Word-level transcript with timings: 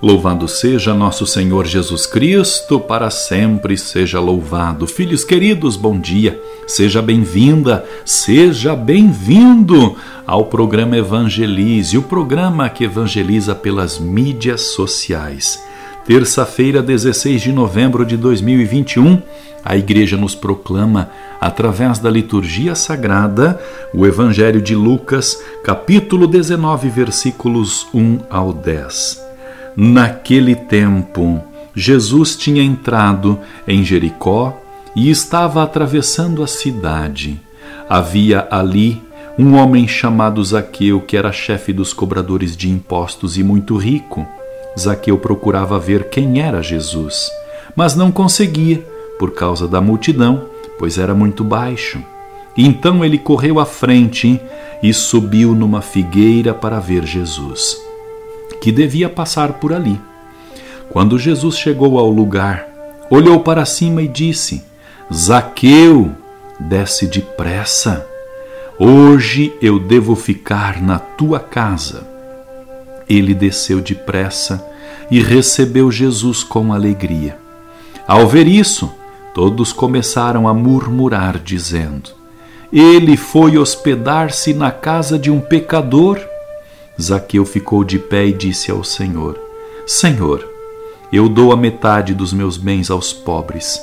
Louvado 0.00 0.46
seja 0.46 0.94
nosso 0.94 1.26
Senhor 1.26 1.66
Jesus 1.66 2.06
Cristo, 2.06 2.78
para 2.78 3.10
sempre 3.10 3.76
seja 3.76 4.20
louvado. 4.20 4.86
Filhos 4.86 5.24
queridos, 5.24 5.74
bom 5.74 5.98
dia. 5.98 6.40
Seja 6.68 7.02
bem-vinda, 7.02 7.84
seja 8.04 8.76
bem-vindo 8.76 9.96
ao 10.24 10.44
programa 10.44 10.96
Evangelize, 10.96 11.98
o 11.98 12.02
programa 12.02 12.68
que 12.68 12.84
evangeliza 12.84 13.56
pelas 13.56 13.98
mídias 13.98 14.60
sociais. 14.60 15.60
Terça-feira, 16.06 16.80
16 16.80 17.42
de 17.42 17.52
novembro 17.52 18.06
de 18.06 18.16
2021, 18.16 19.20
a 19.64 19.76
Igreja 19.76 20.16
nos 20.16 20.32
proclama, 20.32 21.10
através 21.40 21.98
da 21.98 22.08
liturgia 22.08 22.76
sagrada, 22.76 23.60
o 23.92 24.06
Evangelho 24.06 24.62
de 24.62 24.76
Lucas, 24.76 25.42
capítulo 25.64 26.28
19, 26.28 26.88
versículos 26.88 27.88
1 27.92 28.20
ao 28.30 28.52
10. 28.52 29.27
Naquele 29.80 30.56
tempo, 30.56 31.40
Jesus 31.72 32.34
tinha 32.34 32.60
entrado 32.60 33.38
em 33.64 33.84
Jericó 33.84 34.60
e 34.96 35.08
estava 35.08 35.62
atravessando 35.62 36.42
a 36.42 36.48
cidade. 36.48 37.40
Havia 37.88 38.48
ali 38.50 39.00
um 39.38 39.54
homem 39.54 39.86
chamado 39.86 40.44
Zaqueu, 40.44 41.00
que 41.00 41.16
era 41.16 41.30
chefe 41.30 41.72
dos 41.72 41.92
cobradores 41.92 42.56
de 42.56 42.68
impostos 42.68 43.38
e 43.38 43.44
muito 43.44 43.76
rico. 43.76 44.26
Zaqueu 44.76 45.16
procurava 45.16 45.78
ver 45.78 46.08
quem 46.08 46.40
era 46.40 46.60
Jesus, 46.60 47.30
mas 47.76 47.94
não 47.94 48.10
conseguia, 48.10 48.84
por 49.16 49.30
causa 49.30 49.68
da 49.68 49.80
multidão, 49.80 50.46
pois 50.76 50.98
era 50.98 51.14
muito 51.14 51.44
baixo. 51.44 52.02
Então 52.56 53.04
ele 53.04 53.16
correu 53.16 53.60
à 53.60 53.64
frente 53.64 54.40
e 54.82 54.92
subiu 54.92 55.54
numa 55.54 55.80
figueira 55.80 56.52
para 56.52 56.80
ver 56.80 57.06
Jesus 57.06 57.86
que 58.60 58.72
devia 58.72 59.08
passar 59.08 59.54
por 59.54 59.72
ali. 59.72 60.00
Quando 60.90 61.18
Jesus 61.18 61.56
chegou 61.56 61.98
ao 61.98 62.08
lugar, 62.08 62.66
olhou 63.10 63.40
para 63.40 63.64
cima 63.64 64.02
e 64.02 64.08
disse: 64.08 64.62
Zaqueu, 65.12 66.10
desce 66.58 67.06
depressa. 67.06 68.06
Hoje 68.78 69.52
eu 69.60 69.78
devo 69.78 70.14
ficar 70.14 70.80
na 70.80 70.98
tua 70.98 71.40
casa. 71.40 72.06
Ele 73.08 73.34
desceu 73.34 73.80
depressa 73.80 74.64
e 75.10 75.20
recebeu 75.20 75.90
Jesus 75.90 76.44
com 76.44 76.72
alegria. 76.72 77.36
Ao 78.06 78.26
ver 78.26 78.46
isso, 78.46 78.92
todos 79.34 79.72
começaram 79.72 80.46
a 80.46 80.54
murmurar, 80.54 81.38
dizendo: 81.38 82.10
Ele 82.72 83.16
foi 83.16 83.56
hospedar-se 83.56 84.52
na 84.52 84.70
casa 84.70 85.18
de 85.18 85.30
um 85.30 85.40
pecador. 85.40 86.18
Zaqueu 87.00 87.44
ficou 87.44 87.84
de 87.84 87.98
pé 87.98 88.26
e 88.26 88.32
disse 88.32 88.70
ao 88.70 88.82
Senhor: 88.82 89.38
Senhor, 89.86 90.46
eu 91.12 91.28
dou 91.28 91.52
a 91.52 91.56
metade 91.56 92.12
dos 92.14 92.32
meus 92.32 92.56
bens 92.56 92.90
aos 92.90 93.12
pobres, 93.12 93.80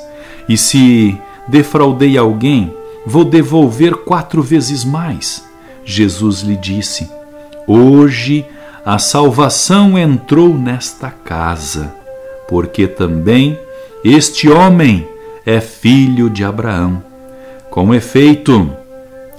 e 0.48 0.58
se 0.58 1.18
defraudei 1.48 2.18
alguém, 2.18 2.74
vou 3.06 3.24
devolver 3.24 3.96
quatro 3.96 4.42
vezes 4.42 4.84
mais. 4.84 5.44
Jesus 5.84 6.42
lhe 6.42 6.58
disse: 6.58 7.10
Hoje 7.68 8.46
a 8.86 9.00
salvação 9.00 9.98
entrou 9.98 10.54
nesta 10.54 11.10
casa, 11.10 11.94
porque 12.48 12.88
também 12.88 13.58
este 14.04 14.50
homem 14.50 15.08
é 15.46 15.60
filho 15.60 16.30
de 16.30 16.44
Abraão. 16.44 17.04
Com 17.70 17.94
efeito, 17.94 18.72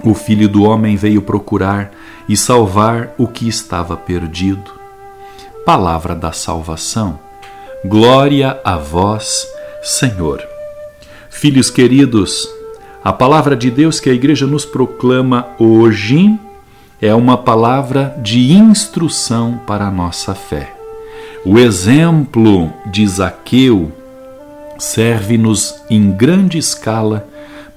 o 0.07 0.15
filho 0.15 0.49
do 0.49 0.63
homem 0.63 0.95
veio 0.95 1.21
procurar 1.21 1.91
e 2.29 2.37
salvar 2.37 3.13
o 3.19 3.27
que 3.27 3.49
estava 3.49 3.97
perdido. 3.97 4.71
Palavra 5.65 6.15
da 6.15 6.31
salvação. 6.31 7.19
Glória 7.85 8.61
a 8.65 8.77
vós, 8.77 9.45
Senhor. 9.83 10.41
Filhos 11.29 11.71
queridos, 11.71 12.49
a 13.03 13.13
palavra 13.13 13.57
de 13.57 13.69
Deus 13.69 13.99
que 13.99 14.09
a 14.09 14.13
igreja 14.13 14.47
nos 14.47 14.65
proclama 14.65 15.49
hoje 15.59 16.39
é 17.03 17.13
uma 17.13 17.37
palavra 17.37 18.17
de 18.23 18.53
instrução 18.53 19.61
para 19.67 19.87
a 19.87 19.91
nossa 19.91 20.37
fé. 20.37 20.73
O 21.45 21.59
exemplo 21.59 22.73
de 22.87 23.05
Zaqueu 23.09 23.91
serve-nos 24.79 25.75
em 25.91 26.13
grande 26.13 26.59
escala 26.59 27.29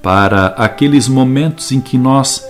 para 0.02 0.46
aqueles 0.56 1.08
momentos 1.08 1.72
em 1.72 1.80
que 1.80 1.98
nós 1.98 2.44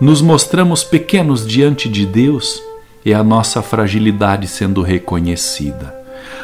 nos 0.00 0.20
mostramos 0.20 0.82
pequenos 0.82 1.46
diante 1.46 1.88
de 1.88 2.06
Deus 2.06 2.62
e 3.04 3.12
a 3.12 3.22
nossa 3.22 3.62
fragilidade 3.62 4.48
sendo 4.48 4.82
reconhecida. 4.82 5.94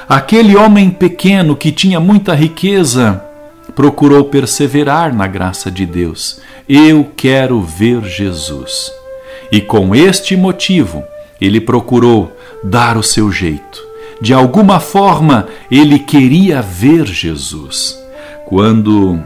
Aquele 0.09 0.56
homem 0.56 0.91
pequeno 0.91 1.56
que 1.56 1.72
tinha 1.72 2.00
muita 2.00 2.34
riqueza 2.34 3.25
procurou 3.75 4.25
perseverar 4.25 5.15
na 5.15 5.26
graça 5.26 5.70
de 5.70 5.87
Deus. 5.87 6.41
Eu 6.69 7.09
quero 7.16 7.62
ver 7.62 8.03
Jesus. 8.04 8.93
E 9.50 9.60
com 9.60 9.94
este 9.94 10.37
motivo, 10.37 11.03
ele 11.41 11.60
procurou 11.60 12.31
dar 12.62 12.97
o 12.97 13.03
seu 13.03 13.32
jeito. 13.32 13.81
De 14.20 14.34
alguma 14.34 14.81
forma, 14.81 15.49
ele 15.70 15.99
queria 15.99 16.60
ver 16.60 17.06
Jesus. 17.06 17.99
Quando 18.47 19.19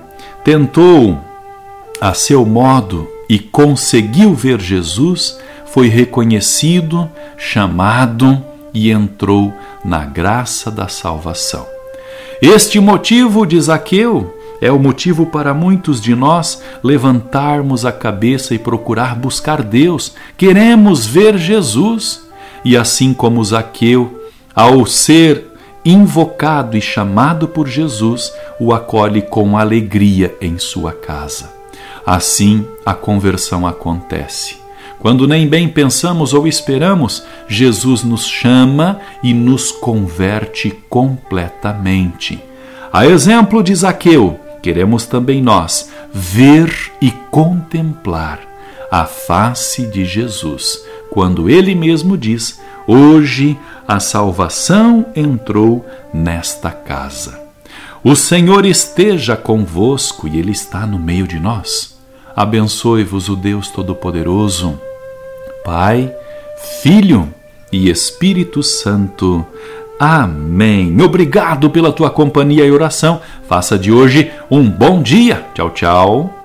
tentou, 0.44 1.18
a 2.00 2.12
seu 2.12 2.44
modo, 2.44 3.08
e 3.28 3.38
conseguiu 3.38 4.34
ver 4.34 4.60
Jesus, 4.60 5.38
foi 5.66 5.88
reconhecido, 5.88 7.10
chamado 7.36 8.40
e 8.72 8.90
entrou 8.90 9.52
na 9.84 10.04
graça 10.04 10.70
da 10.70 10.86
salvação. 10.86 11.66
Este 12.42 12.78
motivo 12.78 13.46
de 13.46 13.60
Zaqueu 13.60 14.34
é 14.60 14.70
o 14.70 14.78
motivo 14.78 15.26
para 15.26 15.54
muitos 15.54 16.00
de 16.00 16.14
nós 16.14 16.62
levantarmos 16.82 17.84
a 17.84 17.92
cabeça 17.92 18.54
e 18.54 18.58
procurar 18.58 19.14
buscar 19.14 19.62
Deus. 19.62 20.14
Queremos 20.36 21.06
ver 21.06 21.38
Jesus. 21.38 22.22
E 22.64 22.76
assim 22.76 23.12
como 23.12 23.44
Zaqueu, 23.44 24.24
ao 24.54 24.86
ser 24.86 25.53
invocado 25.84 26.76
e 26.76 26.80
chamado 26.80 27.46
por 27.46 27.68
Jesus, 27.68 28.32
o 28.58 28.72
acolhe 28.72 29.22
com 29.22 29.58
alegria 29.58 30.34
em 30.40 30.58
sua 30.58 30.92
casa. 30.92 31.52
Assim 32.06 32.66
a 32.84 32.94
conversão 32.94 33.66
acontece. 33.66 34.56
Quando 34.98 35.28
nem 35.28 35.46
bem 35.46 35.68
pensamos 35.68 36.32
ou 36.32 36.46
esperamos, 36.46 37.24
Jesus 37.46 38.02
nos 38.02 38.26
chama 38.26 39.00
e 39.22 39.34
nos 39.34 39.70
converte 39.70 40.70
completamente. 40.88 42.42
A 42.90 43.06
exemplo 43.06 43.62
de 43.62 43.74
Zaqueu, 43.74 44.40
queremos 44.62 45.04
também 45.04 45.42
nós 45.42 45.90
ver 46.10 46.72
e 47.02 47.10
contemplar 47.30 48.40
a 48.90 49.04
face 49.04 49.86
de 49.88 50.04
Jesus, 50.04 50.82
quando 51.10 51.50
ele 51.50 51.74
mesmo 51.74 52.16
diz: 52.16 52.60
Hoje 52.86 53.58
a 53.86 54.00
salvação 54.00 55.06
entrou 55.14 55.84
nesta 56.12 56.70
casa. 56.70 57.40
O 58.02 58.14
Senhor 58.14 58.66
esteja 58.66 59.36
convosco 59.36 60.28
e 60.28 60.38
Ele 60.38 60.52
está 60.52 60.86
no 60.86 60.98
meio 60.98 61.26
de 61.26 61.38
nós. 61.38 61.98
Abençoe-vos 62.36 63.28
o 63.28 63.36
Deus 63.36 63.68
Todo-Poderoso, 63.68 64.78
Pai, 65.64 66.12
Filho 66.82 67.32
e 67.72 67.88
Espírito 67.88 68.62
Santo. 68.62 69.46
Amém. 69.98 71.00
Obrigado 71.00 71.70
pela 71.70 71.92
tua 71.92 72.10
companhia 72.10 72.64
e 72.64 72.70
oração. 72.70 73.20
Faça 73.48 73.78
de 73.78 73.92
hoje 73.92 74.30
um 74.50 74.68
bom 74.68 75.00
dia. 75.02 75.46
Tchau, 75.54 75.70
tchau. 75.70 76.44